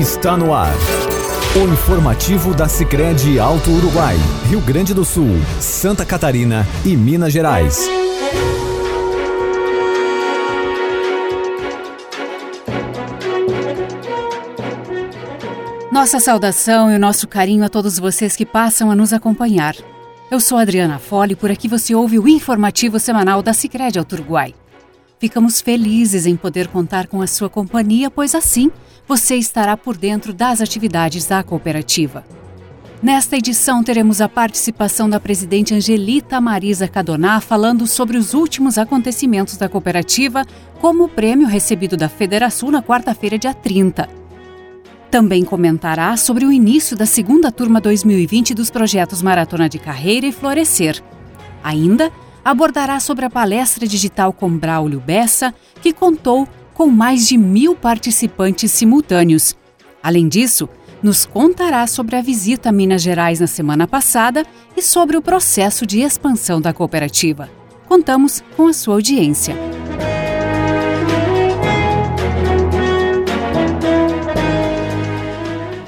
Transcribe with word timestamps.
está 0.00 0.36
no 0.36 0.52
ar. 0.52 0.74
O 1.56 1.72
informativo 1.72 2.54
da 2.54 2.68
Sicredi 2.68 3.38
Alto 3.38 3.70
Uruguai, 3.70 4.16
Rio 4.46 4.60
Grande 4.60 4.92
do 4.92 5.06
Sul, 5.06 5.36
Santa 5.58 6.04
Catarina 6.04 6.66
e 6.84 6.94
Minas 6.94 7.32
Gerais. 7.32 7.88
Nossa 15.90 16.20
saudação 16.20 16.90
e 16.92 16.96
o 16.96 16.98
nosso 16.98 17.26
carinho 17.26 17.64
a 17.64 17.70
todos 17.70 17.98
vocês 17.98 18.36
que 18.36 18.44
passam 18.44 18.90
a 18.90 18.94
nos 18.94 19.14
acompanhar. 19.14 19.74
Eu 20.30 20.40
sou 20.40 20.58
Adriana 20.58 20.98
Fole 20.98 21.32
e 21.32 21.36
por 21.36 21.50
aqui 21.50 21.68
você 21.68 21.94
ouve 21.94 22.18
o 22.18 22.28
informativo 22.28 22.98
semanal 22.98 23.40
da 23.40 23.54
Sicredi 23.54 23.98
Alto 23.98 24.12
Uruguai. 24.14 24.54
Ficamos 25.18 25.62
felizes 25.62 26.26
em 26.26 26.36
poder 26.36 26.68
contar 26.68 27.06
com 27.06 27.22
a 27.22 27.26
sua 27.26 27.48
companhia, 27.48 28.10
pois 28.10 28.34
assim 28.34 28.70
você 29.06 29.36
estará 29.36 29.76
por 29.76 29.96
dentro 29.96 30.32
das 30.32 30.60
atividades 30.60 31.26
da 31.26 31.42
cooperativa. 31.42 32.24
Nesta 33.02 33.36
edição, 33.36 33.84
teremos 33.84 34.20
a 34.20 34.28
participação 34.28 35.08
da 35.08 35.20
presidente 35.20 35.74
Angelita 35.74 36.40
Marisa 36.40 36.88
Cadoná 36.88 37.40
falando 37.40 37.86
sobre 37.86 38.16
os 38.16 38.32
últimos 38.32 38.78
acontecimentos 38.78 39.56
da 39.56 39.68
cooperativa, 39.68 40.44
como 40.80 41.04
o 41.04 41.08
prêmio 41.08 41.46
recebido 41.46 41.96
da 41.96 42.08
Federação 42.08 42.70
na 42.70 42.82
quarta-feira, 42.82 43.38
dia 43.38 43.52
30. 43.52 44.08
Também 45.10 45.44
comentará 45.44 46.16
sobre 46.16 46.44
o 46.46 46.52
início 46.52 46.96
da 46.96 47.06
segunda 47.06 47.52
turma 47.52 47.80
2020 47.80 48.54
dos 48.54 48.70
projetos 48.70 49.22
Maratona 49.22 49.68
de 49.68 49.78
Carreira 49.78 50.26
e 50.26 50.32
Florescer. 50.32 51.02
Ainda 51.62 52.10
abordará 52.44 52.98
sobre 52.98 53.24
a 53.24 53.30
palestra 53.30 53.86
digital 53.86 54.32
com 54.32 54.50
Braulio 54.50 55.00
Bessa, 55.00 55.54
que 55.82 55.92
contou 55.92 56.48
com 56.76 56.88
mais 56.88 57.26
de 57.26 57.38
mil 57.38 57.74
participantes 57.74 58.70
simultâneos. 58.70 59.56
Além 60.02 60.28
disso, 60.28 60.68
nos 61.02 61.24
contará 61.24 61.86
sobre 61.86 62.16
a 62.16 62.20
visita 62.20 62.68
a 62.68 62.72
Minas 62.72 63.00
Gerais 63.00 63.40
na 63.40 63.46
semana 63.46 63.88
passada 63.88 64.44
e 64.76 64.82
sobre 64.82 65.16
o 65.16 65.22
processo 65.22 65.86
de 65.86 66.00
expansão 66.00 66.60
da 66.60 66.74
cooperativa. 66.74 67.48
Contamos 67.88 68.44
com 68.56 68.66
a 68.66 68.74
sua 68.74 68.94
audiência. 68.94 69.56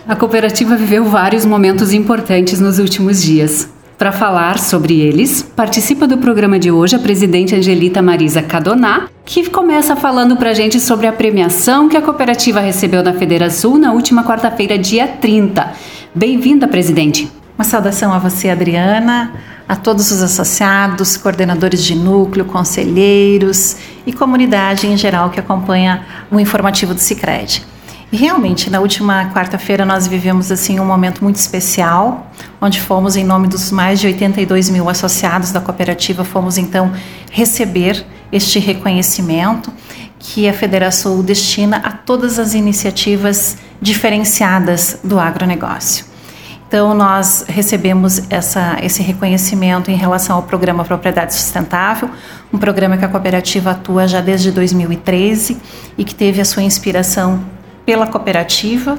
A 0.07 0.17
cooperativa 0.17 0.75
viveu 0.75 1.05
vários 1.05 1.45
momentos 1.45 1.93
importantes 1.93 2.61
nos 2.61 2.79
últimos 2.79 3.23
dias. 3.23 3.69
Para 3.99 4.13
falar 4.13 4.61
sobre 4.61 5.01
eles, 5.01 5.43
participa 5.43 6.07
do 6.07 6.19
programa 6.19 6.57
de 6.57 6.71
hoje 6.71 6.95
a 6.95 7.01
presidente 7.01 7.57
Angelita 7.57 8.01
Marisa 8.01 8.41
Cadoná, 8.41 9.09
que 9.25 9.51
começa 9.51 9.97
falando 9.97 10.37
para 10.37 10.51
a 10.51 10.55
gente 10.55 10.79
sobre 10.79 11.09
a 11.09 11.13
premiação 11.13 11.89
que 11.89 11.97
a 11.97 12.01
cooperativa 12.01 12.61
recebeu 12.61 13.03
da 13.03 13.13
Federação 13.13 13.77
na 13.77 13.93
última 13.93 14.23
quarta-feira, 14.23 14.79
dia 14.79 15.09
30. 15.09 15.73
Bem-vinda, 16.15 16.69
presidente. 16.69 17.29
Uma 17.59 17.65
saudação 17.65 18.13
a 18.13 18.21
você, 18.21 18.51
Adriana, 18.51 19.33
a 19.69 19.75
todos 19.75 20.13
os 20.13 20.23
associados, 20.23 21.17
coordenadores 21.17 21.83
de 21.83 21.97
núcleo, 21.97 22.45
conselheiros 22.45 23.79
e 24.07 24.13
comunidade 24.13 24.87
em 24.87 24.97
geral 24.97 25.31
que 25.31 25.41
acompanha 25.41 26.07
o 26.31 26.39
informativo 26.39 26.95
do 26.95 27.01
Cicred. 27.01 27.67
Realmente, 28.11 28.71
na 28.71 28.81
última 28.81 29.31
quarta-feira 29.35 29.85
nós 29.85 30.07
vivemos 30.07 30.51
assim 30.51 30.81
um 30.81 30.85
momento 30.85 31.23
muito 31.23 31.37
especial, 31.37 32.31
onde 32.59 32.81
fomos 32.81 33.17
em 33.17 33.25
nome 33.25 33.49
dos 33.49 33.71
mais 33.71 34.01
de 34.01 34.07
82 34.07 34.71
mil 34.71 34.89
associados 34.89 35.53
da 35.53 35.61
cooperativa, 35.61 36.25
fomos 36.25 36.57
então 36.57 36.91
receber 37.31 38.07
este 38.33 38.59
reconhecimento 38.59 39.71
que 40.19 40.49
a 40.49 40.55
Federação 40.55 41.23
destina 41.23 41.77
a 41.85 41.93
todas 41.93 42.39
as 42.39 42.55
iniciativas 42.55 43.59
diferenciadas 43.81 45.01
do 45.05 45.21
agronegócio. 45.21 46.07
Então, 46.67 46.93
nós 46.93 47.45
recebemos 47.49 48.31
essa, 48.31 48.79
esse 48.83 49.03
reconhecimento 49.03 49.91
em 49.91 49.97
relação 49.97 50.37
ao 50.37 50.43
programa 50.43 50.85
Propriedade 50.85 51.35
Sustentável, 51.35 52.11
um 52.53 52.59
programa 52.59 52.97
que 52.97 53.05
a 53.05 53.09
cooperativa 53.09 53.71
atua 53.71 54.07
já 54.07 54.21
desde 54.21 54.51
2013 54.51 55.57
e 55.97 56.05
que 56.05 56.15
teve 56.15 56.41
a 56.43 56.45
sua 56.45 56.63
inspiração 56.63 57.58
pela 57.89 58.07
cooperativa 58.07 58.99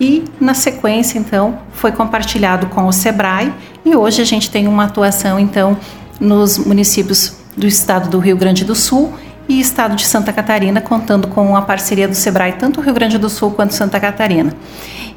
e 0.00 0.24
na 0.40 0.54
sequência 0.54 1.18
então 1.18 1.58
foi 1.74 1.92
compartilhado 1.92 2.68
com 2.68 2.86
o 2.86 2.92
Sebrae 2.92 3.52
e 3.84 3.94
hoje 3.94 4.22
a 4.22 4.24
gente 4.24 4.50
tem 4.50 4.66
uma 4.66 4.84
atuação 4.84 5.38
então 5.38 5.76
nos 6.18 6.56
municípios 6.56 7.36
do 7.54 7.66
estado 7.66 8.08
do 8.08 8.18
Rio 8.18 8.38
Grande 8.38 8.64
do 8.64 8.74
Sul 8.74 9.12
e 9.46 9.60
estado 9.60 9.94
de 9.94 10.06
Santa 10.06 10.32
Catarina, 10.32 10.80
contando 10.80 11.28
com 11.28 11.54
a 11.54 11.60
parceria 11.60 12.08
do 12.08 12.14
Sebrae, 12.14 12.52
tanto 12.52 12.80
Rio 12.80 12.94
Grande 12.94 13.18
do 13.18 13.28
Sul 13.28 13.50
quanto 13.50 13.74
Santa 13.74 14.00
Catarina. 14.00 14.54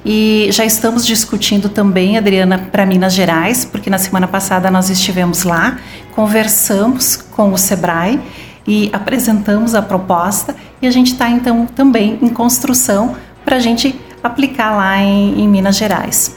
E 0.04 0.50
já 0.52 0.66
estamos 0.66 1.06
discutindo 1.06 1.70
também, 1.70 2.18
Adriana, 2.18 2.58
para 2.58 2.86
Minas 2.86 3.14
Gerais, 3.14 3.64
porque 3.64 3.90
na 3.90 3.98
semana 3.98 4.28
passada 4.28 4.70
nós 4.70 4.90
estivemos 4.90 5.44
lá, 5.44 5.78
conversamos 6.14 7.16
com 7.16 7.54
o 7.54 7.58
Sebrae 7.58 8.20
e 8.68 8.90
apresentamos 8.94 9.76
a 9.76 9.82
proposta 9.82 10.56
e 10.82 10.88
a 10.88 10.92
gente 10.92 11.14
está 11.14 11.30
então 11.30 11.66
também 11.66 12.18
em 12.22 12.30
construção 12.30 13.16
para 13.44 13.58
a 13.58 13.60
gente 13.60 14.00
aplicar 14.24 14.76
lá 14.76 14.98
em, 14.98 15.42
em 15.42 15.48
Minas 15.48 15.76
Gerais. 15.76 16.36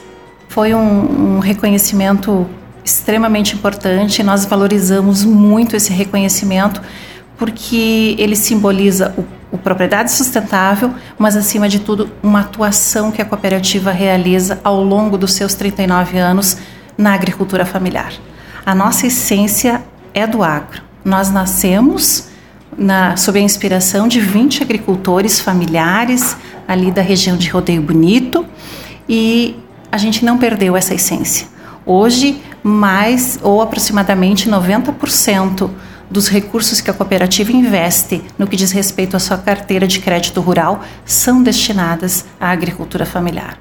Foi 0.49 0.73
um, 0.73 1.35
um, 1.35 1.39
reconhecimento 1.39 2.47
extremamente 2.83 3.55
importante, 3.55 4.23
nós 4.23 4.45
valorizamos 4.45 5.23
muito 5.23 5.75
esse 5.75 5.91
reconhecimento 5.91 6.81
porque 7.37 8.15
ele 8.17 8.35
simboliza 8.35 9.13
o, 9.17 9.55
o 9.55 9.57
propriedade 9.57 10.11
sustentável, 10.11 10.93
mas 11.19 11.35
acima 11.35 11.69
de 11.69 11.79
tudo 11.79 12.09
uma 12.23 12.41
atuação 12.41 13.11
que 13.11 13.21
a 13.21 13.25
cooperativa 13.25 13.91
realiza 13.91 14.59
ao 14.63 14.83
longo 14.83 15.17
dos 15.17 15.33
seus 15.33 15.53
39 15.53 16.17
anos 16.17 16.57
na 16.97 17.13
agricultura 17.13 17.65
familiar. 17.65 18.11
A 18.65 18.73
nossa 18.73 19.05
essência 19.05 19.83
é 20.13 20.25
do 20.25 20.43
agro 20.43 20.86
nós 21.07 21.31
nascemos 21.31 22.27
na, 22.77 23.15
sob 23.15 23.39
a 23.39 23.41
inspiração 23.41 24.09
de 24.09 24.19
20 24.19 24.61
agricultores 24.61 25.39
familiares 25.39 26.35
ali 26.67 26.91
da 26.91 27.01
região 27.01 27.37
de 27.37 27.47
Rodeio 27.47 27.81
Bonito 27.81 28.45
e 29.07 29.55
a 29.89 29.97
gente 29.97 30.25
não 30.25 30.37
perdeu 30.37 30.75
essa 30.75 30.93
essência. 30.93 31.47
Hoje, 31.85 32.41
mais 32.61 33.39
ou 33.41 33.61
aproximadamente 33.61 34.49
90% 34.49 35.69
dos 36.11 36.27
recursos 36.27 36.81
que 36.81 36.91
a 36.91 36.93
cooperativa 36.93 37.53
investe 37.53 38.21
no 38.37 38.45
que 38.45 38.57
diz 38.57 38.73
respeito 38.73 39.15
à 39.15 39.19
sua 39.19 39.37
carteira 39.37 39.87
de 39.87 39.99
crédito 39.99 40.41
rural 40.41 40.83
são 41.05 41.41
destinadas 41.41 42.25
à 42.37 42.49
agricultura 42.49 43.05
familiar. 43.05 43.57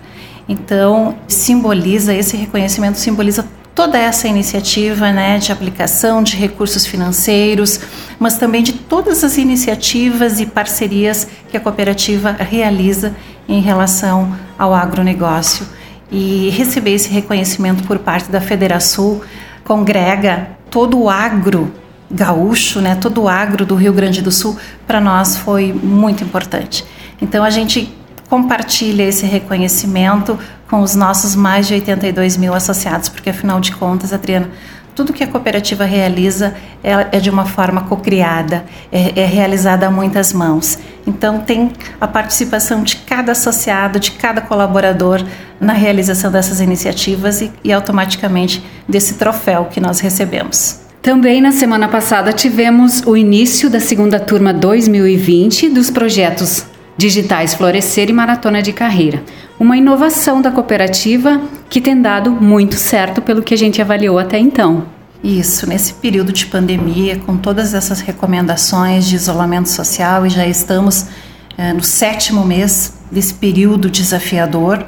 Então, 0.48 1.16
simboliza 1.28 2.12
esse 2.12 2.36
reconhecimento 2.36 2.98
simboliza 2.98 3.46
toda 3.76 3.98
essa 3.98 4.26
iniciativa 4.26 5.12
né, 5.12 5.36
de 5.36 5.52
aplicação 5.52 6.22
de 6.22 6.34
recursos 6.34 6.86
financeiros, 6.86 7.78
mas 8.18 8.38
também 8.38 8.62
de 8.62 8.72
todas 8.72 9.22
as 9.22 9.36
iniciativas 9.36 10.40
e 10.40 10.46
parcerias 10.46 11.28
que 11.50 11.58
a 11.58 11.60
cooperativa 11.60 12.32
realiza 12.32 13.14
em 13.46 13.60
relação 13.60 14.34
ao 14.58 14.74
agronegócio. 14.74 15.66
E 16.10 16.48
receber 16.50 16.92
esse 16.92 17.10
reconhecimento 17.10 17.84
por 17.84 17.98
parte 17.98 18.30
da 18.30 18.40
Federação 18.40 19.20
congrega 19.62 20.48
todo 20.70 20.98
o 20.98 21.10
agro 21.10 21.70
gaúcho, 22.10 22.80
né, 22.80 22.94
todo 22.94 23.24
o 23.24 23.28
agro 23.28 23.66
do 23.66 23.74
Rio 23.74 23.92
Grande 23.92 24.22
do 24.22 24.30
Sul, 24.30 24.56
para 24.86 25.02
nós 25.02 25.36
foi 25.36 25.70
muito 25.70 26.24
importante. 26.24 26.82
Então 27.20 27.44
a 27.44 27.50
gente 27.50 27.94
compartilha 28.26 29.02
esse 29.02 29.26
reconhecimento 29.26 30.38
com 30.68 30.80
os 30.80 30.94
nossos 30.94 31.34
mais 31.36 31.66
de 31.66 31.74
82 31.74 32.36
mil 32.36 32.54
associados, 32.54 33.08
porque 33.08 33.30
afinal 33.30 33.60
de 33.60 33.72
contas, 33.72 34.12
Adriana, 34.12 34.48
tudo 34.94 35.12
que 35.12 35.22
a 35.22 35.26
cooperativa 35.26 35.84
realiza 35.84 36.54
é, 36.82 37.18
é 37.18 37.20
de 37.20 37.28
uma 37.28 37.44
forma 37.44 37.82
cocriada, 37.82 38.64
é, 38.90 39.20
é 39.20 39.26
realizada 39.26 39.86
a 39.86 39.90
muitas 39.90 40.32
mãos. 40.32 40.78
Então 41.06 41.40
tem 41.40 41.70
a 42.00 42.08
participação 42.08 42.82
de 42.82 42.96
cada 42.96 43.32
associado, 43.32 44.00
de 44.00 44.12
cada 44.12 44.40
colaborador 44.40 45.22
na 45.60 45.74
realização 45.74 46.32
dessas 46.32 46.60
iniciativas 46.60 47.42
e, 47.42 47.52
e 47.62 47.72
automaticamente 47.72 48.64
desse 48.88 49.14
troféu 49.14 49.66
que 49.66 49.80
nós 49.80 50.00
recebemos. 50.00 50.80
Também 51.02 51.40
na 51.40 51.52
semana 51.52 51.88
passada 51.88 52.32
tivemos 52.32 53.02
o 53.06 53.16
início 53.16 53.70
da 53.70 53.78
segunda 53.78 54.18
turma 54.18 54.52
2020 54.52 55.68
dos 55.68 55.90
projetos 55.90 56.66
Digitais 56.96 57.52
Florescer 57.52 58.08
e 58.08 58.12
Maratona 58.12 58.62
de 58.62 58.72
Carreira. 58.72 59.22
Uma 59.60 59.76
inovação 59.76 60.40
da 60.40 60.50
cooperativa 60.50 61.42
que 61.68 61.80
tem 61.80 62.00
dado 62.00 62.30
muito 62.30 62.76
certo 62.76 63.20
pelo 63.20 63.42
que 63.42 63.52
a 63.52 63.58
gente 63.58 63.82
avaliou 63.82 64.18
até 64.18 64.38
então. 64.38 64.86
Isso, 65.22 65.68
nesse 65.68 65.94
período 65.94 66.32
de 66.32 66.46
pandemia, 66.46 67.16
com 67.18 67.36
todas 67.36 67.74
essas 67.74 68.00
recomendações 68.00 69.06
de 69.06 69.16
isolamento 69.16 69.68
social, 69.68 70.24
e 70.24 70.30
já 70.30 70.46
estamos 70.46 71.06
é, 71.58 71.72
no 71.72 71.82
sétimo 71.82 72.44
mês 72.44 72.94
desse 73.10 73.34
período 73.34 73.90
desafiador, 73.90 74.84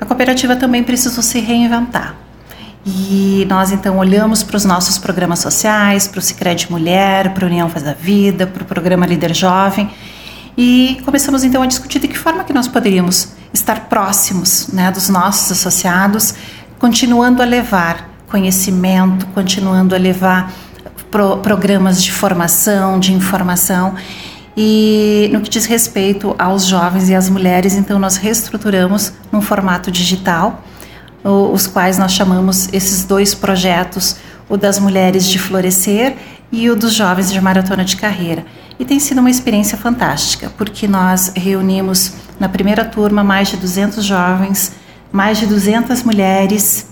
a 0.00 0.04
cooperativa 0.04 0.56
também 0.56 0.82
precisou 0.82 1.22
se 1.22 1.38
reinventar. 1.38 2.16
E 2.84 3.46
nós 3.48 3.70
então 3.70 3.98
olhamos 3.98 4.42
para 4.42 4.56
os 4.56 4.64
nossos 4.64 4.98
programas 4.98 5.40
sociais, 5.40 6.08
para 6.08 6.18
o 6.18 6.22
Cicred 6.22 6.70
Mulher, 6.70 7.34
para 7.34 7.46
a 7.46 7.48
União 7.48 7.68
Faz 7.68 7.86
a 7.86 7.92
Vida, 7.92 8.46
para 8.46 8.62
o 8.62 8.66
programa 8.66 9.06
Líder 9.06 9.34
Jovem 9.34 9.90
e 10.56 10.98
começamos 11.04 11.44
então 11.44 11.62
a 11.62 11.66
discutir 11.66 11.98
de 11.98 12.08
que 12.08 12.16
forma 12.16 12.42
que 12.42 12.52
nós 12.52 12.66
poderíamos 12.66 13.28
estar 13.52 13.88
próximos 13.88 14.68
né, 14.68 14.90
dos 14.90 15.08
nossos 15.08 15.52
associados, 15.52 16.34
continuando 16.78 17.42
a 17.42 17.44
levar 17.44 18.10
conhecimento, 18.26 19.26
continuando 19.28 19.94
a 19.94 19.98
levar 19.98 20.52
pro, 21.10 21.38
programas 21.38 22.02
de 22.02 22.10
formação, 22.10 22.98
de 22.98 23.12
informação. 23.12 23.94
E 24.56 25.28
no 25.32 25.42
que 25.42 25.50
diz 25.50 25.66
respeito 25.66 26.34
aos 26.38 26.64
jovens 26.64 27.10
e 27.10 27.14
às 27.14 27.28
mulheres, 27.28 27.74
então 27.74 27.98
nós 27.98 28.16
reestruturamos 28.16 29.12
num 29.30 29.42
formato 29.42 29.90
digital, 29.90 30.64
os 31.22 31.66
quais 31.66 31.98
nós 31.98 32.12
chamamos 32.12 32.68
esses 32.72 33.04
dois 33.04 33.34
projetos, 33.34 34.16
o 34.48 34.56
das 34.56 34.78
mulheres 34.78 35.26
de 35.28 35.38
florescer 35.38 36.16
e 36.50 36.70
o 36.70 36.76
dos 36.76 36.94
jovens 36.94 37.30
de 37.30 37.40
maratona 37.40 37.84
de 37.84 37.96
carreira. 37.96 38.44
E 38.78 38.84
tem 38.84 39.00
sido 39.00 39.18
uma 39.18 39.30
experiência 39.30 39.78
fantástica, 39.78 40.52
porque 40.56 40.86
nós 40.86 41.32
reunimos 41.34 42.12
na 42.38 42.48
primeira 42.48 42.84
turma 42.84 43.24
mais 43.24 43.48
de 43.48 43.56
200 43.56 44.04
jovens, 44.04 44.72
mais 45.10 45.38
de 45.38 45.46
200 45.46 46.02
mulheres, 46.02 46.86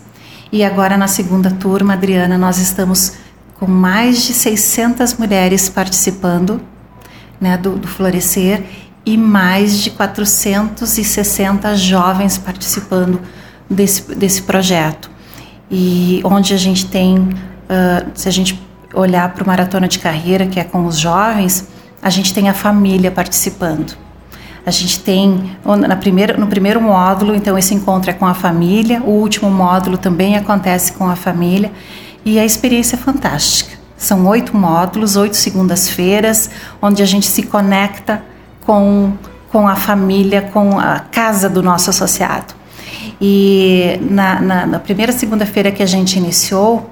e 0.50 0.62
agora 0.62 0.96
na 0.96 1.08
segunda 1.08 1.50
turma, 1.50 1.94
Adriana, 1.94 2.38
nós 2.38 2.58
estamos 2.58 3.14
com 3.58 3.66
mais 3.66 4.22
de 4.22 4.32
600 4.32 5.14
mulheres 5.14 5.69
participando 5.69 6.60
né, 7.40 7.58
do, 7.58 7.76
do 7.76 7.88
Florescer 7.88 8.62
e 9.04 9.16
mais 9.16 9.80
de 9.80 9.90
460 9.90 11.75
jovens 11.76 12.38
participando 12.38 13.20
desse, 13.69 14.14
desse 14.14 14.42
projeto. 14.42 15.10
E 15.70 16.20
onde 16.25 16.54
a 16.54 16.56
gente 16.56 16.87
tem, 16.87 17.19
uh, 17.19 18.10
se 18.14 18.28
a 18.28 18.32
gente 18.32 18.62
olhar 18.94 19.32
para 19.32 19.42
o 19.42 19.46
Maratona 19.46 19.88
de 19.88 19.98
Carreira, 19.98 20.46
que 20.46 20.60
é 20.60 20.64
com 20.64 20.87
os 20.87 20.98
jovens, 20.98 21.66
a 22.04 22.10
gente 22.10 22.34
tem 22.34 22.50
a 22.50 22.54
família 22.54 23.10
participando. 23.10 23.96
A 24.66 24.70
gente 24.70 25.00
tem 25.00 25.56
na 25.64 25.96
primeira, 25.96 26.36
no 26.36 26.46
primeiro 26.46 26.78
módulo, 26.78 27.34
então 27.34 27.56
esse 27.56 27.74
encontro 27.74 28.10
é 28.10 28.12
com 28.12 28.26
a 28.26 28.34
família, 28.34 29.02
o 29.02 29.10
último 29.10 29.50
módulo 29.50 29.96
também 29.96 30.36
acontece 30.36 30.92
com 30.92 31.08
a 31.08 31.16
família 31.16 31.72
e 32.22 32.38
a 32.38 32.44
experiência 32.44 32.96
é 32.96 32.98
fantástica. 32.98 33.72
São 33.96 34.26
oito 34.26 34.54
módulos, 34.54 35.16
oito 35.16 35.34
segundas-feiras, 35.34 36.50
onde 36.82 37.02
a 37.02 37.06
gente 37.06 37.26
se 37.26 37.42
conecta 37.44 38.22
com, 38.66 39.14
com 39.50 39.66
a 39.66 39.74
família, 39.74 40.42
com 40.42 40.78
a 40.78 40.98
casa 40.98 41.48
do 41.48 41.62
nosso 41.62 41.88
associado. 41.88 42.52
E 43.18 43.98
na, 44.10 44.42
na, 44.42 44.66
na 44.66 44.78
primeira 44.78 45.12
segunda-feira 45.12 45.72
que 45.72 45.82
a 45.82 45.86
gente 45.86 46.18
iniciou, 46.18 46.90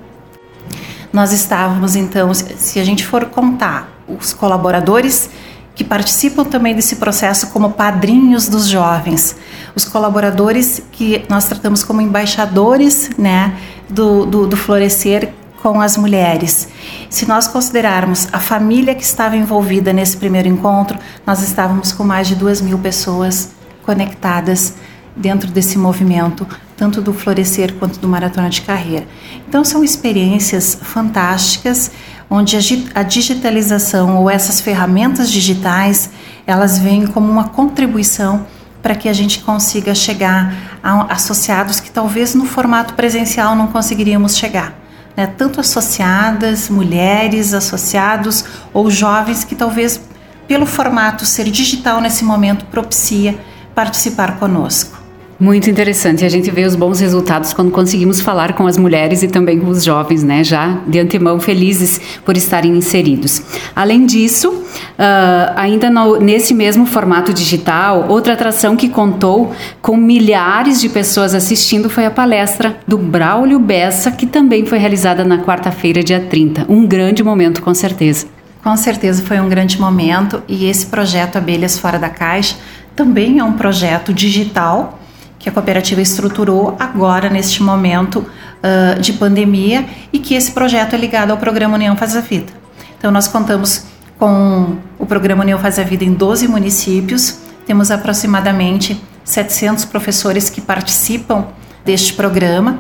nós 1.13 1.33
estávamos 1.33 1.97
então, 1.97 2.33
se 2.33 2.81
a 2.81 2.85
gente 2.85 3.05
for 3.05 3.27
contar 3.27 3.93
os 4.21 4.33
colaboradores 4.33 5.31
que 5.75 5.83
participam 5.83 6.45
também 6.45 6.75
desse 6.75 6.97
processo 6.97 7.49
como 7.49 7.71
padrinhos 7.71 8.49
dos 8.49 8.69
jovens, 8.69 9.37
os 9.75 9.85
colaboradores 9.85 10.83
que 10.93 11.25
nós 11.29 11.47
tratamos 11.47 11.83
como 11.83 12.01
embaixadores 12.01 13.11
né, 13.17 13.57
do, 13.89 14.27
do, 14.27 14.47
do 14.47 14.57
Florescer 14.57 15.33
com 15.63 15.81
as 15.81 15.97
mulheres. 15.97 16.69
Se 17.09 17.27
nós 17.27 17.47
considerarmos 17.47 18.29
a 18.33 18.41
família 18.41 18.95
que 18.95 19.05
estava 19.05 19.37
envolvida 19.37 19.93
nesse 19.93 20.17
primeiro 20.17 20.49
encontro, 20.49 20.99
nós 21.27 21.41
estávamos 21.41 21.93
com 21.93 22.03
mais 22.05 22.27
de 22.27 22.35
duas 22.35 22.61
mil 22.61 22.79
pessoas 22.79 23.51
conectadas 23.85 24.75
dentro 25.17 25.51
desse 25.51 25.79
movimento, 25.79 26.47
tanto 26.77 27.01
do 27.01 27.13
Florescer 27.13 27.75
quanto 27.75 28.01
do 28.01 28.09
Maratona 28.09 28.51
de 28.51 28.63
Carreira. 28.63 29.07
Então, 29.49 29.65
são 29.65 29.85
experiências 29.85 30.77
fantásticas 30.83 31.91
onde 32.29 32.57
a 32.95 33.03
digitalização 33.03 34.19
ou 34.19 34.31
essas 34.31 34.61
ferramentas 34.61 35.31
digitais 35.31 36.11
elas 36.47 36.79
vêm 36.79 37.07
como 37.07 37.31
uma 37.31 37.49
contribuição 37.49 38.47
para 38.83 38.95
que 38.95 39.09
a 39.09 39.13
gente 39.13 39.41
consiga 39.41 39.95
chegar 39.95 40.55
a 40.83 41.13
associados 41.13 41.79
que 41.79 41.91
talvez 41.91 42.35
no 42.35 42.45
formato 42.45 42.95
presencial 42.95 43.55
não 43.55 43.69
conseguiríamos 43.69 44.37
chegar. 44.37 44.75
Né? 45.17 45.27
Tanto 45.27 45.61
associadas, 45.61 46.69
mulheres, 46.69 47.55
associados 47.55 48.45
ou 48.73 48.91
jovens 48.91 49.45
que 49.45 49.55
talvez 49.55 50.01
pelo 50.49 50.67
formato 50.67 51.25
ser 51.25 51.45
digital 51.51 52.01
nesse 52.01 52.25
momento 52.25 52.65
propicia 52.67 53.39
participar 53.75 54.39
conosco. 54.39 55.02
Muito 55.39 55.69
interessante. 55.69 56.25
A 56.25 56.29
gente 56.29 56.51
vê 56.51 56.65
os 56.65 56.77
bons 56.77 57.01
resultados 57.01 57.53
quando 57.53 57.71
conseguimos 57.71 58.21
falar 58.21 58.53
com 58.53 58.67
as 58.67 58.77
mulheres 58.77 59.23
e 59.23 59.29
também 59.29 59.59
com 59.59 59.69
os 59.69 59.83
jovens, 59.83 60.23
né? 60.23 60.45
Já 60.45 60.79
de 60.87 61.01
antemão 61.01 61.41
felizes 61.41 62.01
por 62.25 62.37
estarem 62.37 62.77
inseridos. 62.77 63.43
Além 63.75 64.07
disso, 64.07 64.51
uh, 64.51 65.53
ainda 65.57 65.91
no, 65.91 66.21
nesse 66.21 66.55
mesmo 66.55 66.87
formato 66.87 67.33
digital, 67.33 68.07
outra 68.09 68.35
atração 68.35 68.77
que 68.77 68.89
contou 68.89 69.53
com 69.81 69.97
milhares 69.97 70.81
de 70.81 70.89
pessoas 70.89 71.35
assistindo 71.35 71.91
foi 71.91 72.07
a 72.07 72.11
palestra 72.11 72.79
do 72.87 72.97
Braulio 72.97 73.59
Bessa, 73.59 74.13
que 74.13 74.27
também 74.27 74.65
foi 74.65 74.79
realizada 74.79 75.25
na 75.25 75.39
quarta-feira, 75.39 76.05
dia 76.05 76.21
30. 76.21 76.67
Um 76.69 76.87
grande 76.87 77.25
momento, 77.25 77.63
com 77.63 77.75
certeza. 77.75 78.27
Com 78.63 78.77
certeza 78.77 79.25
foi 79.25 79.41
um 79.41 79.49
grande 79.49 79.81
momento 79.81 80.41
e 80.47 80.67
esse 80.67 80.87
projeto 80.87 81.37
Abelhas 81.37 81.77
Fora 81.79 81.99
da 81.99 82.09
Caixa 82.09 82.55
também 82.95 83.41
é 83.41 83.45
um 83.45 83.55
projeto 83.55 84.15
digital 84.15 85.01
que 85.43 85.49
a 85.49 85.53
cooperativa 85.53 86.01
estruturou 86.01 86.77
agora 86.79 87.29
neste 87.29 87.65
momento 87.65 88.19
uh, 88.19 89.01
de 89.01 89.13
pandemia 89.15 89.85
e 90.13 90.21
que 90.21 90.35
esse 90.35 90.53
projeto 90.53 90.95
é 90.95 90.97
ligado 90.97 91.33
ao 91.33 91.37
programa 91.37 91.75
União 91.75 91.97
Faz 91.97 92.17
a 92.17 92.21
Vida. 92.21 92.53
Então 92.97 93.11
nós 93.11 93.27
contamos 93.27 93.85
com 94.21 94.77
o 95.01 95.05
programa 95.05 95.43
União 95.43 95.59
Faz 95.59 95.81
a 95.81 95.83
Vida 95.83 96.05
em 96.05 96.15
12 96.15 96.47
municípios, 96.47 97.41
temos 97.67 97.91
aproximadamente 97.91 99.03
700 99.25 99.85
professores 99.85 100.49
que 100.49 100.61
participam 100.61 101.47
deste 101.85 102.15
programa 102.15 102.79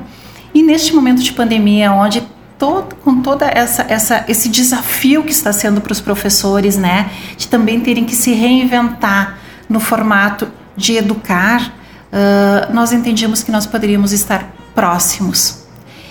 e 0.54 0.62
neste 0.62 0.94
momento 0.94 1.20
de 1.20 1.32
pandemia 1.32 1.90
onde 1.90 2.22
todo, 2.56 2.94
com 2.94 3.20
toda 3.20 3.46
essa, 3.46 3.84
essa 3.88 4.24
esse 4.28 4.48
desafio 4.48 5.24
que 5.24 5.32
está 5.32 5.52
sendo 5.52 5.80
para 5.80 5.90
os 5.90 6.00
professores, 6.00 6.76
né, 6.76 7.10
de 7.36 7.48
também 7.48 7.80
terem 7.80 8.04
que 8.04 8.14
se 8.14 8.32
reinventar 8.32 9.38
no 9.68 9.80
formato 9.80 10.46
de 10.76 10.96
educar 10.96 11.81
uh, 12.12 12.72
nós 12.72 12.92
entendíamos 12.92 13.42
que 13.42 13.50
nós 13.50 13.66
poderíamos 13.66 14.12
estar 14.12 14.52
próximos. 14.74 15.62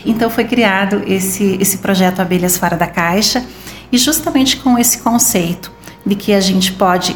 Então 0.06 0.30
foi 0.30 0.46
criado 0.46 1.04
esse, 1.06 1.58
esse 1.62 1.78
projeto 1.78 2.22
Abelhas 2.22 2.58
Fora 2.58 2.76
da 2.76 2.88
Caixa 2.88 3.46
e 3.92 3.98
justamente 3.98 4.58
com 4.58 4.78
esse 4.78 5.00
conceito 5.00 5.72
de 6.06 6.16
que 6.16 6.34
a 6.34 6.40
gente 6.40 6.72
pode 6.74 7.16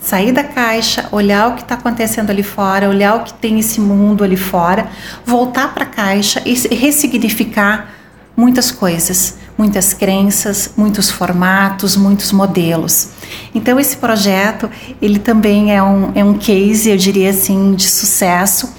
sair 0.00 0.32
da 0.32 0.44
caixa, 0.44 1.08
olhar 1.10 1.48
o 1.48 1.54
que 1.54 1.62
está 1.62 1.76
acontecendo 1.76 2.30
ali 2.30 2.42
fora, 2.42 2.88
olhar 2.88 3.14
o 3.14 3.24
que 3.24 3.32
tem 3.32 3.58
esse 3.58 3.80
mundo 3.80 4.22
ali 4.22 4.36
fora, 4.36 4.88
voltar 5.24 5.72
para 5.72 5.84
a 5.84 5.86
caixa 5.88 6.42
e 6.44 6.52
ressignificar 6.74 7.88
muitas 8.36 8.70
coisas, 8.70 9.38
muitas 9.56 9.92
crenças, 9.92 10.70
muitos 10.76 11.10
formatos, 11.10 11.96
muitos 11.96 12.32
modelos. 12.32 13.10
Então 13.54 13.78
esse 13.78 13.96
projeto 13.96 14.70
ele 15.00 15.18
também 15.18 15.74
é 15.74 15.82
um, 15.82 16.12
é 16.14 16.24
um 16.24 16.34
case, 16.34 16.90
eu 16.90 16.96
diria 16.96 17.30
assim, 17.30 17.74
de 17.74 17.88
sucesso 17.88 18.72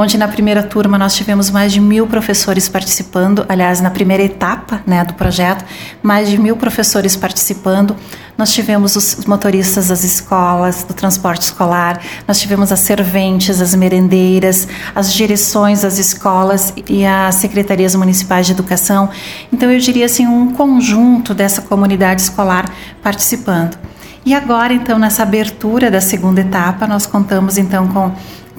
onde 0.00 0.16
na 0.16 0.26
primeira 0.26 0.62
turma 0.62 0.96
nós 0.96 1.14
tivemos 1.14 1.50
mais 1.50 1.70
de 1.70 1.78
mil 1.78 2.06
professores 2.06 2.70
participando, 2.70 3.44
aliás, 3.46 3.82
na 3.82 3.90
primeira 3.90 4.22
etapa 4.22 4.82
né, 4.86 5.04
do 5.04 5.12
projeto, 5.12 5.62
mais 6.02 6.30
de 6.30 6.38
mil 6.38 6.56
professores 6.56 7.16
participando. 7.16 7.94
Nós 8.40 8.54
tivemos 8.54 8.96
os 8.96 9.26
motoristas 9.26 9.88
das 9.88 10.02
escolas, 10.02 10.82
do 10.82 10.94
transporte 10.94 11.42
escolar, 11.42 12.00
nós 12.26 12.40
tivemos 12.40 12.72
as 12.72 12.80
serventes, 12.80 13.60
as 13.60 13.74
merendeiras, 13.74 14.66
as 14.94 15.12
direções 15.12 15.82
das 15.82 15.98
escolas 15.98 16.72
e 16.88 17.04
as 17.04 17.34
secretarias 17.34 17.94
municipais 17.94 18.46
de 18.46 18.52
educação. 18.52 19.10
Então, 19.52 19.70
eu 19.70 19.78
diria 19.78 20.06
assim, 20.06 20.26
um 20.26 20.54
conjunto 20.54 21.34
dessa 21.34 21.60
comunidade 21.60 22.22
escolar 22.22 22.72
participando. 23.02 23.76
E 24.24 24.32
agora, 24.32 24.72
então, 24.72 24.98
nessa 24.98 25.22
abertura 25.22 25.90
da 25.90 26.00
segunda 26.00 26.40
etapa, 26.40 26.86
nós 26.86 27.04
contamos 27.04 27.58
então 27.58 27.88
com 27.88 28.10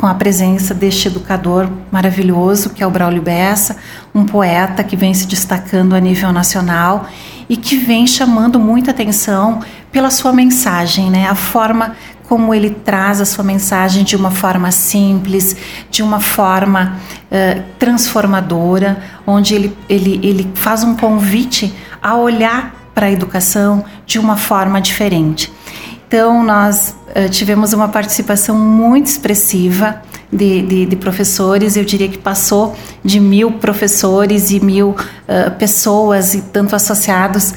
com 0.02 0.08
a 0.08 0.16
presença 0.16 0.74
deste 0.74 1.08
educador 1.08 1.70
maravilhoso 1.92 2.72
que 2.72 2.82
é 2.82 2.88
o 2.88 2.90
Braulio 2.90 3.22
Bessa, 3.22 3.78
um 4.16 4.26
poeta 4.26 4.84
que 4.84 4.96
vem 4.96 5.14
se 5.14 5.28
destacando 5.28 5.94
a 5.94 6.00
nível 6.00 6.34
nacional 6.34 7.08
e 7.48 7.56
que 7.56 7.78
vem 7.78 8.08
chamando 8.08 8.60
muita 8.60 8.90
atenção 8.90 9.62
pela 9.92 10.10
sua 10.10 10.34
mensagem, 10.34 11.12
né? 11.12 11.28
A 11.28 11.36
forma 11.36 11.96
como 12.28 12.52
ele 12.52 12.72
traz 12.72 13.22
a 13.22 13.26
sua 13.26 13.44
mensagem 13.44 14.04
de 14.04 14.16
uma 14.16 14.32
forma 14.32 14.72
simples, 14.72 15.56
de 15.92 16.02
uma 16.02 16.20
forma 16.20 16.98
uh, 17.30 17.62
transformadora, 17.78 19.04
onde 19.28 19.54
ele, 19.54 19.78
ele, 19.88 20.20
ele 20.24 20.52
faz 20.56 20.84
um 20.84 20.96
convite 20.96 21.72
a 22.02 22.16
olhar 22.16 22.74
para 22.96 23.06
a 23.06 23.12
educação 23.12 23.86
de 24.08 24.18
uma 24.18 24.36
forma 24.36 24.82
diferente. 24.82 25.52
Então, 26.12 26.44
nós 26.44 26.94
uh, 27.16 27.30
tivemos 27.30 27.72
uma 27.72 27.88
participação 27.88 28.54
muito 28.60 29.08
expressiva 29.08 30.02
de, 30.30 30.62
de, 30.62 30.86
de, 30.86 30.96
professores, 30.98 31.78
eu 31.78 31.86
diria 31.86 32.10
que 32.10 32.18
passou 32.18 32.76
de 33.02 33.18
mil 33.18 33.54
professores 33.54 34.52
e 34.52 34.60
mil 34.60 34.90
uh, 34.90 35.52
pessoas 35.58 36.34
e 36.34 36.42
tanto 36.42 36.76
associados 36.76 37.52
uh, 37.52 37.56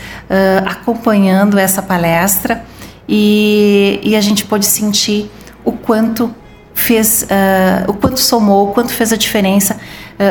acompanhando 0.66 1.58
essa 1.58 1.82
palestra. 1.82 2.64
E, 3.08 3.98
e 4.04 4.14
a 4.14 4.20
gente 4.20 4.44
pôde 4.44 4.66
sentir 4.66 5.28
o 5.64 5.72
quanto 5.72 6.32
fez, 6.72 7.26
o 7.88 7.94
quanto 7.94 8.20
somou, 8.20 8.70
o 8.70 8.72
quanto 8.72 8.92
fez 8.92 9.12
a 9.12 9.16
diferença 9.16 9.76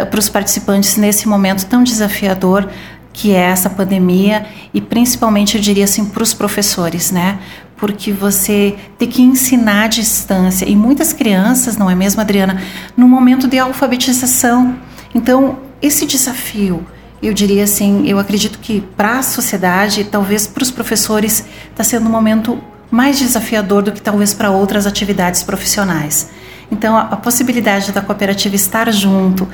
para 0.10 0.20
os 0.20 0.28
participantes 0.28 0.98
nesse 0.98 1.28
momento 1.28 1.66
tão 1.66 1.84
desafiador 1.84 2.68
que 3.14 3.34
é 3.34 3.42
essa 3.42 3.70
pandemia. 3.70 4.46
E 4.74 4.82
principalmente 4.82 5.56
eu 5.56 5.62
diria 5.62 5.84
assim 5.84 6.04
para 6.06 6.24
os 6.24 6.34
professores, 6.34 7.12
né? 7.12 7.40
Porque 7.84 8.14
você 8.14 8.78
tem 8.98 9.10
que 9.10 9.22
ensinar 9.22 9.84
à 9.84 9.88
distância 9.88 10.64
e 10.64 10.74
muitas 10.74 11.12
crianças, 11.12 11.76
não 11.76 11.92
é 11.92 11.94
mesmo, 11.94 12.22
Adriana, 12.22 12.62
no 12.96 13.10
momento 13.10 13.46
de 13.46 13.60
alfabetização. 13.60 14.78
Então, 15.14 15.60
esse 15.82 16.06
desafio, 16.06 16.88
eu 17.22 17.34
diria 17.34 17.66
assim, 17.66 18.08
eu 18.08 18.18
acredito 18.18 18.58
que 18.60 18.80
para 18.96 19.20
a 19.20 19.22
sociedade, 19.22 20.06
talvez 20.06 20.48
para 20.48 20.64
os 20.64 20.72
professores, 20.72 21.44
está 21.72 21.84
sendo 21.84 22.08
um 22.08 22.10
momento 22.10 22.58
mais 22.90 23.20
desafiador 23.20 23.84
do 23.84 23.92
que 23.92 24.02
talvez 24.02 24.34
para 24.34 24.50
outras 24.50 24.88
atividades 24.88 25.44
profissionais. 25.44 26.30
Então, 26.72 26.96
a, 26.96 27.02
a, 27.02 27.18
possibilidade 27.18 27.92
da 27.92 28.00
cooperativa 28.00 28.56
estar 28.56 28.90
junto, 28.94 29.44
uh, 29.44 29.50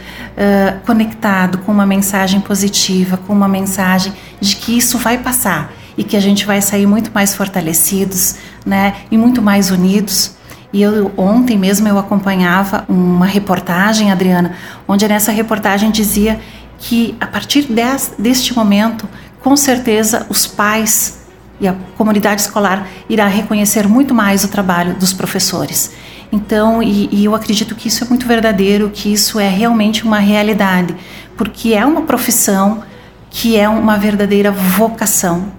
conectado 0.86 1.58
com 1.66 1.72
uma 1.72 1.88
mensagem 1.88 2.40
positiva, 2.42 3.18
com 3.18 3.34
uma 3.34 3.48
mensagem 3.48 4.14
de 4.40 4.56
que 4.56 4.78
isso 4.78 5.00
vai 5.00 5.18
passar 5.18 5.79
e 5.98 6.04
que 6.04 6.16
a 6.16 6.20
gente 6.20 6.46
vai 6.46 6.62
sair 6.62 6.86
muito 6.86 7.12
mais 7.14 7.36
fortalecidos, 7.36 8.36
né, 8.66 8.96
e 9.12 9.18
muito 9.18 9.42
mais 9.42 9.72
unidos. 9.72 10.36
E 10.72 10.82
eu 10.82 11.12
ontem 11.18 11.58
mesmo 11.58 11.88
eu 11.88 11.98
acompanhava 11.98 12.86
uma 12.88 13.26
reportagem, 13.26 14.12
Adriana, 14.12 14.56
onde 14.88 15.08
nessa 15.08 15.32
reportagem 15.32 15.90
dizia 15.90 16.40
que 16.78 17.16
a 17.20 17.28
partir 17.28 17.64
des, 17.64 18.14
deste 18.18 18.56
momento, 18.56 19.08
com 19.42 19.56
certeza 19.56 20.26
os 20.30 20.46
pais 20.46 21.20
e 21.60 21.68
a 21.68 21.76
comunidade 21.98 22.42
escolar 22.42 22.88
irá 23.10 23.28
reconhecer 23.28 23.88
muito 23.88 24.14
mais 24.14 24.44
o 24.44 24.48
trabalho 24.48 24.94
dos 24.94 25.12
professores. 25.12 25.92
Então, 26.32 26.82
e, 26.82 27.10
e 27.12 27.26
eu 27.26 27.36
acredito 27.36 27.76
que 27.76 27.88
isso 27.88 28.04
é 28.04 28.08
muito 28.08 28.28
verdadeiro, 28.28 28.90
que 28.90 29.12
isso 29.12 29.40
é 29.40 29.50
realmente 29.50 30.04
uma 30.04 30.20
realidade, 30.20 30.96
porque 31.36 31.74
é 31.74 31.86
uma 31.86 32.04
profissão 32.04 32.84
que 33.30 33.58
é 33.58 33.68
uma 33.68 33.98
verdadeira 33.98 34.52
vocação, 34.52 35.52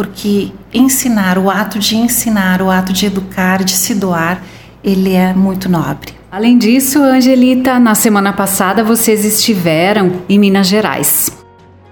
porque 0.00 0.50
ensinar, 0.72 1.36
o 1.36 1.50
ato 1.50 1.78
de 1.78 1.94
ensinar, 1.94 2.62
o 2.62 2.70
ato 2.70 2.90
de 2.90 3.04
educar, 3.04 3.62
de 3.62 3.72
se 3.72 3.94
doar, 3.94 4.42
ele 4.82 5.12
é 5.12 5.34
muito 5.34 5.68
nobre. 5.68 6.14
Além 6.32 6.56
disso, 6.56 7.02
Angelita, 7.02 7.78
na 7.78 7.94
semana 7.94 8.32
passada 8.32 8.82
vocês 8.82 9.26
estiveram 9.26 10.22
em 10.26 10.38
Minas 10.38 10.68
Gerais. 10.68 11.30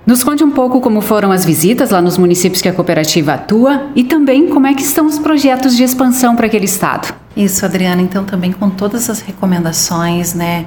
Nos 0.07 0.25
conte 0.25 0.43
um 0.43 0.51
pouco 0.51 0.81
como 0.81 1.03
foram 1.03 1.31
as 1.31 1.45
visitas 1.45 1.91
lá 1.91 2.01
nos 2.01 2.17
municípios 2.17 2.63
que 2.63 2.69
a 2.71 2.73
cooperativa 2.73 3.35
atua 3.35 3.89
e 3.95 4.03
também 4.03 4.49
como 4.49 4.67
é 4.67 4.73
que 4.73 4.81
estão 4.81 5.05
os 5.05 5.19
projetos 5.19 5.77
de 5.77 5.83
expansão 5.83 6.35
para 6.35 6.47
aquele 6.47 6.65
estado. 6.65 7.15
Isso, 7.37 7.63
Adriana, 7.63 8.01
então 8.01 8.25
também 8.25 8.53
com 8.53 8.71
todas 8.71 9.11
as 9.11 9.21
recomendações, 9.21 10.33
né, 10.33 10.65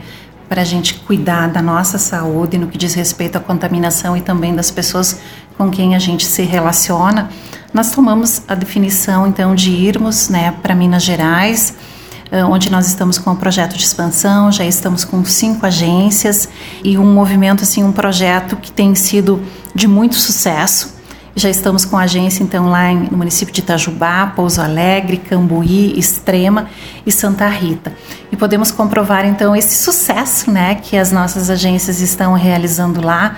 para 0.48 0.62
a 0.62 0.66
gente 0.66 0.94
cuidar 0.94 1.48
da 1.48 1.62
nossa 1.62 1.98
saúde 1.98 2.58
no 2.60 2.68
que 2.68 2.78
diz 2.78 2.94
respeito 2.94 3.38
à 3.38 3.40
contaminação 3.40 4.16
e 4.16 4.22
também 4.22 4.54
das 4.54 4.70
pessoas 4.70 5.20
com 5.62 5.70
quem 5.70 5.96
a 5.96 6.00
gente 6.00 6.26
se 6.26 6.42
relaciona, 6.42 7.30
nós 7.72 7.92
tomamos 7.92 8.42
a 8.48 8.56
definição 8.56 9.28
então 9.28 9.54
de 9.54 9.70
irmos, 9.70 10.28
né, 10.28 10.56
para 10.64 10.74
Minas 10.74 11.04
Gerais 11.04 11.76
onde 12.50 12.72
nós 12.72 12.88
estamos 12.88 13.18
com 13.18 13.32
um 13.32 13.36
projeto 13.36 13.76
de 13.76 13.84
expansão, 13.84 14.52
já 14.52 14.64
estamos 14.64 15.04
com 15.04 15.24
cinco 15.26 15.66
agências 15.66 16.48
e 16.82 16.98
um 16.98 17.14
movimento, 17.14 17.64
assim, 17.64 17.84
um 17.84 17.92
projeto 17.92 18.56
que 18.56 18.72
tem 18.72 18.96
sido 18.96 19.44
de 19.76 19.86
muito 19.86 20.16
sucesso. 20.16 20.96
Já 21.36 21.50
estamos 21.50 21.84
com 21.84 21.98
agência, 21.98 22.42
então, 22.42 22.70
lá 22.70 22.94
no 22.94 23.18
município 23.18 23.54
de 23.54 23.60
Itajubá, 23.60 24.28
Pouso 24.34 24.62
Alegre, 24.62 25.18
Cambuí, 25.18 25.98
Extrema 25.98 26.68
e 27.06 27.12
Santa 27.12 27.48
Rita. 27.50 27.94
E 28.32 28.38
podemos 28.38 28.72
comprovar, 28.72 29.26
então, 29.26 29.54
esse 29.54 29.76
sucesso 29.76 30.50
né, 30.50 30.76
que 30.76 30.98
as 30.98 31.12
nossas 31.12 31.50
agências 31.50 32.00
estão 32.00 32.34
realizando 32.34 33.06
lá, 33.06 33.38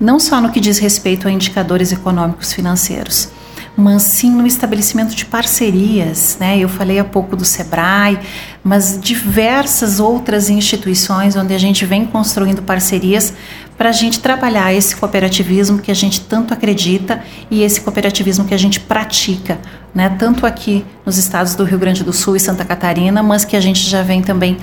não 0.00 0.18
só 0.18 0.40
no 0.40 0.50
que 0.50 0.58
diz 0.58 0.78
respeito 0.78 1.28
a 1.28 1.30
indicadores 1.30 1.92
econômicos 1.92 2.54
financeiros, 2.54 3.28
mas 3.76 4.02
sim 4.02 4.30
no 4.30 4.46
estabelecimento 4.46 5.14
de 5.14 5.26
parcerias. 5.26 6.38
Né? 6.40 6.58
Eu 6.58 6.68
falei 6.68 6.98
há 6.98 7.04
pouco 7.04 7.36
do 7.36 7.44
SEBRAE, 7.44 8.18
mas 8.64 8.98
diversas 9.00 10.00
outras 10.00 10.48
instituições 10.48 11.36
onde 11.36 11.54
a 11.54 11.58
gente 11.58 11.84
vem 11.84 12.04
construindo 12.04 12.62
parcerias 12.62 13.32
para 13.76 13.90
a 13.90 13.92
gente 13.92 14.20
trabalhar 14.20 14.74
esse 14.74 14.94
cooperativismo 14.96 15.78
que 15.78 15.90
a 15.90 15.94
gente 15.94 16.20
tanto 16.20 16.52
acredita 16.52 17.22
e 17.50 17.62
esse 17.62 17.80
cooperativismo 17.80 18.44
que 18.44 18.52
a 18.52 18.58
gente 18.58 18.80
pratica, 18.80 19.58
né? 19.94 20.14
tanto 20.18 20.44
aqui 20.44 20.84
nos 21.04 21.16
estados 21.16 21.54
do 21.54 21.64
Rio 21.64 21.78
Grande 21.78 22.04
do 22.04 22.12
Sul 22.12 22.36
e 22.36 22.40
Santa 22.40 22.64
Catarina, 22.64 23.22
mas 23.22 23.44
que 23.44 23.56
a 23.56 23.60
gente 23.60 23.88
já 23.88 24.02
vem 24.02 24.20
também 24.20 24.58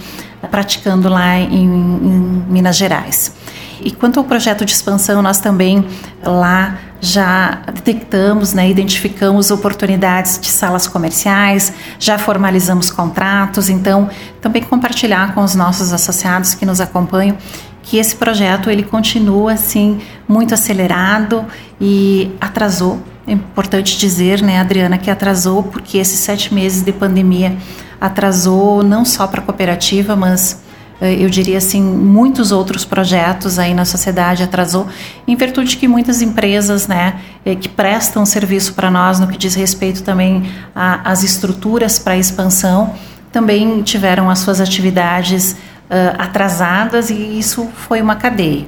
praticando 0.51 1.09
lá 1.09 1.37
em, 1.39 1.65
em 1.65 2.45
Minas 2.47 2.75
Gerais. 2.75 3.33
E 3.81 3.91
quanto 3.91 4.19
ao 4.19 4.25
projeto 4.25 4.65
de 4.65 4.71
expansão, 4.71 5.21
nós 5.21 5.39
também 5.39 5.85
lá 6.23 6.77
já 6.99 7.59
detectamos, 7.73 8.53
né, 8.53 8.69
identificamos 8.69 9.51
oportunidades 9.51 10.39
de 10.39 10.47
salas 10.47 10.87
comerciais, 10.87 11.71
já 11.99 12.17
formalizamos 12.17 12.89
contratos, 12.89 13.69
então 13.69 14.09
também 14.41 14.63
compartilhar 14.63 15.33
com 15.35 15.43
os 15.43 15.53
nossos 15.53 15.93
associados 15.93 16.55
que 16.55 16.65
nos 16.65 16.81
acompanham 16.81 17.37
que 17.83 17.97
esse 17.97 18.15
projeto 18.15 18.69
ele 18.69 18.83
continua 18.83 19.53
assim 19.53 19.99
muito 20.27 20.53
acelerado 20.53 21.45
e 21.79 22.31
atrasou. 22.41 23.01
É 23.25 23.31
importante 23.31 23.97
dizer, 23.97 24.41
né, 24.41 24.59
Adriana, 24.59 24.97
que 24.97 25.09
atrasou 25.09 25.63
porque 25.63 25.97
esses 25.97 26.19
sete 26.19 26.53
meses 26.53 26.81
de 26.81 26.91
pandemia 26.91 27.55
atrasou 27.99 28.83
não 28.83 29.05
só 29.05 29.25
para 29.25 29.41
a 29.41 29.43
cooperativa, 29.43 30.15
mas 30.15 30.61
eu 30.99 31.29
diria 31.29 31.59
assim, 31.59 31.81
muitos 31.81 32.51
outros 32.51 32.83
projetos 32.83 33.59
aí 33.59 33.73
na 33.73 33.85
sociedade 33.85 34.41
atrasou, 34.41 34.87
em 35.27 35.35
virtude 35.35 35.77
que 35.77 35.87
muitas 35.87 36.21
empresas, 36.21 36.87
né, 36.87 37.19
eh, 37.45 37.55
que 37.55 37.69
prestam 37.69 38.25
serviço 38.25 38.73
para 38.73 38.89
nós 38.89 39.19
no 39.19 39.27
que 39.27 39.37
diz 39.37 39.53
respeito 39.53 40.01
também 40.01 40.49
às 40.73 41.23
estruturas 41.23 41.99
para 41.99 42.17
expansão, 42.17 42.95
também 43.31 43.83
tiveram 43.83 44.29
as 44.29 44.39
suas 44.39 44.59
atividades 44.59 45.51
uh, 45.51 46.15
atrasadas 46.17 47.09
e 47.09 47.37
isso 47.37 47.67
foi 47.75 48.01
uma 48.01 48.15
cadeia. 48.15 48.65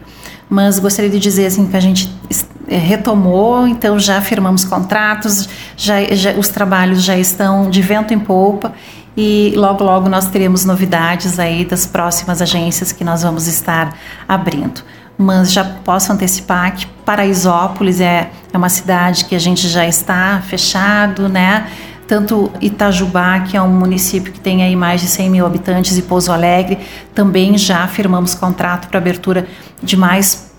Mas 0.50 0.78
gostaria 0.80 1.10
de 1.10 1.20
dizer 1.20 1.46
assim 1.46 1.66
que 1.68 1.78
a 1.78 1.80
gente 1.80 2.12
retomou, 2.68 3.68
então 3.68 3.98
já 4.00 4.22
firmamos 4.22 4.64
contratos, 4.64 5.50
já, 5.76 6.04
já 6.12 6.34
os 6.34 6.50
trabalhos 6.50 7.04
já 7.04 7.18
estão 7.18 7.70
de 7.70 7.82
vento 7.82 8.14
em 8.14 8.20
polpa 8.20 8.74
e 9.16 9.54
logo 9.56 9.84
logo 9.84 10.08
nós 10.08 10.30
teremos 10.30 10.66
novidades 10.66 11.40
aí 11.40 11.66
das 11.66 11.86
próximas 11.86 12.42
agências 12.42 12.92
que 12.92 13.04
nós 13.04 13.24
vamos 13.24 13.48
estar 13.48 13.96
abrindo. 14.28 14.82
Mas 15.18 15.52
já 15.52 15.64
posso 15.64 16.14
antecipar 16.14 16.76
que 16.76 16.86
Paraisópolis 17.06 18.00
é, 18.00 18.30
é 18.54 18.58
uma 18.58 18.70
cidade 18.70 19.26
que 19.26 19.36
a 19.36 19.40
gente 19.40 19.68
já 19.68 19.86
está 19.86 20.42
fechado, 20.48 21.28
né? 21.28 21.68
Tanto 22.08 22.52
Itajubá, 22.62 23.42
que 23.42 23.58
é 23.58 23.62
um 23.62 23.68
município 23.68 24.32
que 24.32 24.40
tem 24.40 24.64
aí 24.64 24.76
mais 24.76 25.02
de 25.02 25.08
100 25.08 25.30
mil 25.30 25.46
habitantes, 25.46 25.98
e 25.98 26.02
Pouso 26.02 26.32
Alegre, 26.32 26.80
também 27.14 27.58
já 27.58 27.86
firmamos 27.88 28.34
contrato 28.34 28.88
para 28.88 28.98
abertura 28.98 29.46
de 29.84 29.98
mais 29.98 30.50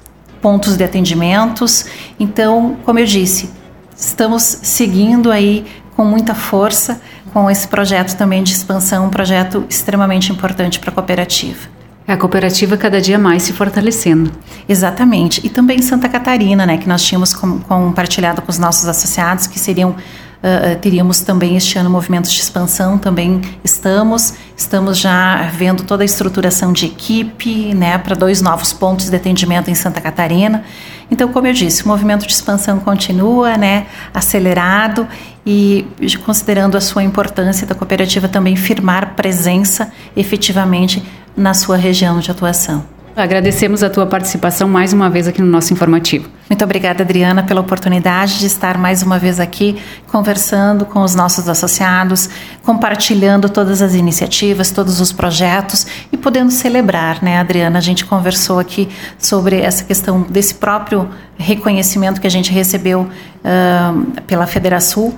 pontos 0.41 0.77
de 0.77 0.85
atendimentos. 0.85 1.87
Então, 2.19 2.77
como 2.85 2.99
eu 2.99 3.07
disse, 3.07 3.51
estamos 3.97 4.43
seguindo 4.43 5.31
aí 5.31 5.67
com 5.97 6.05
muita 6.05 6.35
força 6.35 7.01
com 7.33 7.51
esse 7.51 7.67
projeto 7.69 8.17
também 8.17 8.43
de 8.43 8.53
expansão, 8.53 9.07
um 9.07 9.11
projeto 9.11 9.65
extremamente 9.69 10.33
importante 10.33 10.79
para 10.79 10.91
a 10.91 10.93
cooperativa. 10.93 11.69
É 12.07 12.13
a 12.13 12.17
cooperativa 12.17 12.77
cada 12.77 13.01
dia 13.01 13.19
mais 13.19 13.45
se 13.45 13.53
fortalecendo. 13.53 14.33
Exatamente. 14.69 15.41
E 15.45 15.49
também 15.49 15.81
Santa 15.81 16.09
Catarina, 16.09 16.67
né, 16.67 16.77
que 16.77 16.89
nós 16.89 17.03
tínhamos 17.05 17.33
compartilhado 17.33 18.43
com 18.43 18.51
os 18.51 18.59
nossos 18.59 18.89
associados, 18.89 19.47
que 19.47 19.59
seriam 19.59 19.95
Uh, 20.43 20.79
teríamos 20.81 21.21
também 21.21 21.55
este 21.55 21.79
ano 21.79 21.91
movimentos 21.91 22.33
de 22.33 22.41
expansão, 22.41 22.97
também 22.97 23.43
estamos. 23.63 24.35
Estamos 24.57 24.99
já 24.99 25.51
vendo 25.55 25.83
toda 25.83 26.03
a 26.03 26.07
estruturação 26.07 26.73
de 26.73 26.87
equipe 26.87 27.75
né, 27.75 27.99
para 27.99 28.17
dois 28.17 28.41
novos 28.41 28.73
pontos 28.73 29.11
de 29.11 29.17
atendimento 29.17 29.71
em 29.71 29.75
Santa 29.75 30.01
Catarina. 30.01 30.65
Então, 31.11 31.29
como 31.29 31.47
eu 31.47 31.53
disse, 31.53 31.85
o 31.85 31.89
movimento 31.89 32.27
de 32.27 32.33
expansão 32.33 32.79
continua 32.79 33.59
né, 33.59 33.87
acelerado 34.15 35.07
e 35.45 35.87
considerando 36.25 36.77
a 36.77 36.81
sua 36.81 37.03
importância 37.03 37.67
da 37.67 37.75
cooperativa 37.75 38.29
também 38.29 38.57
firmar 38.57 39.15
presença 39.15 39.93
efetivamente 40.17 41.03
na 41.37 41.53
sua 41.53 41.77
região 41.77 42.19
de 42.19 42.31
atuação. 42.31 43.00
Agradecemos 43.17 43.83
a 43.83 43.91
tua 43.91 44.07
participação 44.07 44.69
mais 44.69 44.93
uma 44.93 45.11
vez 45.11 45.27
aqui 45.27 45.43
no 45.43 45.49
nosso 45.49 45.73
informativo. 45.73 46.29
Muito 46.49 46.65
obrigada, 46.65 47.03
Adriana, 47.03 47.43
pela 47.43 47.61
oportunidade 47.61 48.39
de 48.39 48.47
estar 48.47 48.79
mais 48.79 49.03
uma 49.03 49.19
vez 49.19 49.41
aqui 49.41 49.77
conversando 50.07 50.85
com 50.85 51.03
os 51.03 51.15
nossos 51.15 51.49
associados, 51.49 52.31
compartilhando 52.63 53.49
todas 53.49 53.83
as 53.83 53.95
iniciativas, 53.95 54.71
todos 54.71 55.01
os 55.01 55.13
projetos 55.13 55.87
e 56.13 56.17
podendo 56.17 56.51
celebrar, 56.51 57.23
né, 57.23 57.39
Adriana? 57.39 57.79
A 57.79 57.83
gente 57.83 58.05
conversou 58.05 58.59
aqui 58.59 58.89
sobre 59.19 59.61
essa 59.61 59.85
questão 59.85 60.23
desse 60.23 60.55
próprio 60.55 61.09
reconhecimento 61.37 62.21
que 62.21 62.27
a 62.27 62.31
gente 62.31 62.53
recebeu 62.53 63.03
uh, 63.03 64.23
pela 64.23 64.47
Federação, 64.47 65.15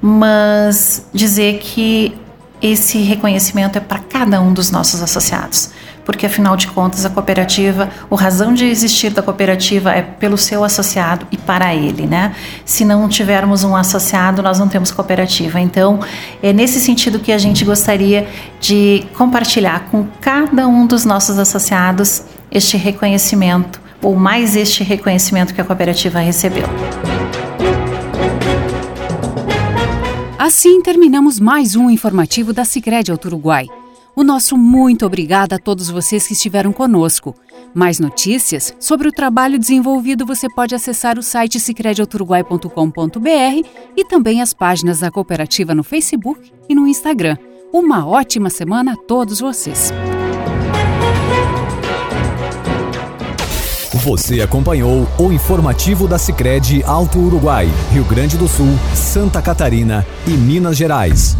mas 0.00 1.06
dizer 1.12 1.58
que 1.58 2.14
esse 2.62 2.98
reconhecimento 2.98 3.76
é 3.76 3.80
para 3.80 3.98
cada 3.98 4.40
um 4.40 4.52
dos 4.52 4.70
nossos 4.70 5.02
associados, 5.02 5.70
porque 6.04 6.26
afinal 6.26 6.56
de 6.56 6.68
contas 6.68 7.04
a 7.04 7.10
cooperativa, 7.10 7.90
a 8.08 8.16
razão 8.16 8.54
de 8.54 8.64
existir 8.66 9.10
da 9.10 9.20
cooperativa 9.20 9.90
é 9.90 10.00
pelo 10.00 10.38
seu 10.38 10.62
associado 10.62 11.26
e 11.32 11.36
para 11.36 11.74
ele, 11.74 12.06
né? 12.06 12.34
Se 12.64 12.84
não 12.84 13.08
tivermos 13.08 13.64
um 13.64 13.74
associado, 13.74 14.42
nós 14.42 14.60
não 14.60 14.68
temos 14.68 14.92
cooperativa. 14.92 15.60
Então, 15.60 15.98
é 16.40 16.52
nesse 16.52 16.80
sentido 16.80 17.18
que 17.18 17.32
a 17.32 17.38
gente 17.38 17.64
gostaria 17.64 18.28
de 18.60 19.04
compartilhar 19.18 19.88
com 19.90 20.06
cada 20.20 20.68
um 20.68 20.86
dos 20.86 21.04
nossos 21.04 21.38
associados 21.38 22.22
este 22.50 22.76
reconhecimento 22.76 23.80
ou 24.00 24.14
mais 24.14 24.54
este 24.54 24.84
reconhecimento 24.84 25.52
que 25.52 25.60
a 25.60 25.64
cooperativa 25.64 26.20
recebeu. 26.20 26.68
Assim 30.42 30.82
terminamos 30.82 31.38
mais 31.38 31.76
um 31.76 31.88
informativo 31.88 32.52
da 32.52 32.64
Sicredi 32.64 33.12
Alto 33.12 33.26
Uruguai. 33.26 33.68
O 34.16 34.24
nosso 34.24 34.58
muito 34.58 35.06
obrigado 35.06 35.52
a 35.52 35.58
todos 35.58 35.88
vocês 35.88 36.26
que 36.26 36.32
estiveram 36.32 36.72
conosco. 36.72 37.32
Mais 37.72 38.00
notícias 38.00 38.74
sobre 38.80 39.06
o 39.06 39.12
trabalho 39.12 39.56
desenvolvido 39.56 40.26
você 40.26 40.52
pode 40.52 40.74
acessar 40.74 41.16
o 41.16 41.22
site 41.22 41.60
sicrediautoruguai.com.br 41.60 43.68
e 43.96 44.04
também 44.04 44.42
as 44.42 44.52
páginas 44.52 44.98
da 44.98 45.12
cooperativa 45.12 45.76
no 45.76 45.84
Facebook 45.84 46.52
e 46.68 46.74
no 46.74 46.88
Instagram. 46.88 47.36
Uma 47.72 48.04
ótima 48.04 48.50
semana 48.50 48.94
a 48.94 48.96
todos 48.96 49.38
vocês. 49.38 49.92
Você 54.02 54.40
acompanhou 54.40 55.06
o 55.16 55.30
informativo 55.30 56.08
da 56.08 56.18
Sicredi 56.18 56.82
Alto 56.82 57.20
Uruguai, 57.20 57.70
Rio 57.92 58.02
Grande 58.02 58.36
do 58.36 58.48
Sul, 58.48 58.76
Santa 58.96 59.40
Catarina 59.40 60.04
e 60.26 60.30
Minas 60.30 60.76
Gerais. 60.76 61.36